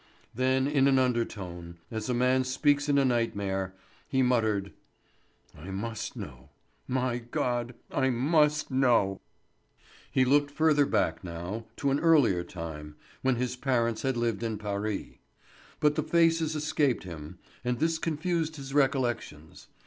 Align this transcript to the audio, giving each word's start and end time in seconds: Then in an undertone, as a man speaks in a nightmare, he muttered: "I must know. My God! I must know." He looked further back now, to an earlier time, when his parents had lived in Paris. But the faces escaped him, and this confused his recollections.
Then 0.33 0.65
in 0.65 0.87
an 0.87 0.97
undertone, 0.97 1.77
as 1.91 2.09
a 2.09 2.15
man 2.15 2.43
speaks 2.43 2.89
in 2.89 2.97
a 2.97 3.05
nightmare, 3.05 3.75
he 4.07 4.23
muttered: 4.23 4.73
"I 5.55 5.69
must 5.69 6.15
know. 6.15 6.49
My 6.87 7.19
God! 7.19 7.75
I 7.91 8.09
must 8.09 8.71
know." 8.71 9.21
He 10.11 10.25
looked 10.25 10.49
further 10.49 10.87
back 10.87 11.23
now, 11.23 11.67
to 11.75 11.91
an 11.91 11.99
earlier 11.99 12.43
time, 12.43 12.95
when 13.21 13.35
his 13.35 13.55
parents 13.55 14.01
had 14.01 14.17
lived 14.17 14.41
in 14.41 14.57
Paris. 14.57 15.05
But 15.79 15.93
the 15.93 16.01
faces 16.01 16.55
escaped 16.55 17.03
him, 17.03 17.37
and 17.63 17.77
this 17.77 17.99
confused 17.99 18.55
his 18.55 18.73
recollections. 18.73 19.67